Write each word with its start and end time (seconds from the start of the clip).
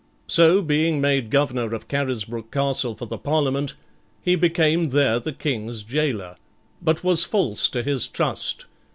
So 0.25 0.63
being 0.63 0.99
made 0.99 1.29
Governor 1.29 1.75
of 1.75 1.87
Carisbrooke 1.87 2.49
Castle 2.51 2.95
for 2.95 3.05
the 3.05 3.19
Parliament, 3.19 3.75
he 4.23 4.35
became 4.35 4.89
there 4.89 5.19
the 5.19 5.31
King's 5.31 5.83
jailer, 5.83 6.37
but 6.81 7.03
was 7.03 7.23
false 7.23 7.69
to 7.69 7.83
his 7.83 8.07
trust. 8.07 8.65